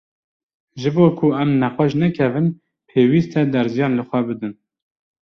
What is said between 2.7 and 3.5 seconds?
pêwîst e